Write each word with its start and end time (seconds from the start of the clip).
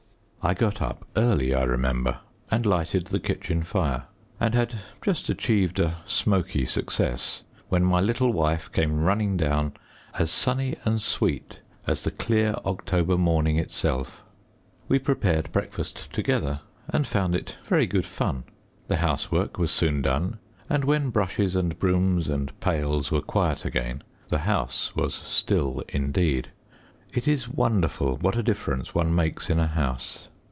I 0.43 0.55
got 0.55 0.81
up 0.81 1.05
early, 1.15 1.53
I 1.53 1.61
remember, 1.61 2.17
and 2.49 2.65
lighted 2.65 3.05
the 3.05 3.19
kitchen 3.19 3.61
fire, 3.61 4.05
and 4.39 4.55
had 4.55 4.73
just 5.03 5.29
achieved 5.29 5.79
a 5.79 5.97
smoky 6.07 6.65
success, 6.65 7.43
when 7.69 7.83
my 7.85 7.99
little 7.99 8.33
wife 8.33 8.71
came 8.71 9.01
running 9.01 9.37
down, 9.37 9.73
as 10.17 10.31
sunny 10.31 10.77
and 10.83 10.99
sweet 10.99 11.59
as 11.85 12.03
the 12.03 12.09
clear 12.09 12.55
October 12.65 13.19
morning 13.19 13.57
itself. 13.57 14.23
We 14.87 14.97
prepared 14.97 15.51
breakfast 15.51 16.11
together, 16.11 16.61
and 16.89 17.05
found 17.05 17.35
it 17.35 17.59
very 17.63 17.85
good 17.85 18.07
fun. 18.07 18.45
The 18.87 18.97
housework 18.97 19.59
was 19.59 19.69
soon 19.69 20.01
done, 20.01 20.39
and 20.67 20.85
when 20.85 21.11
brushes 21.11 21.55
and 21.55 21.77
brooms 21.77 22.27
and 22.27 22.59
pails 22.61 23.11
were 23.11 23.21
quiet 23.21 23.63
again, 23.63 24.01
the 24.29 24.39
house 24.39 24.95
was 24.95 25.13
still 25.13 25.83
indeed. 25.89 26.49
It 27.13 27.27
is 27.27 27.47
wonderful 27.47 28.17
what 28.17 28.37
a 28.37 28.41
difference 28.41 28.95
one 28.95 29.13
makes 29.13 29.47
in 29.47 29.59
a 29.59 29.67
house. 29.67 30.29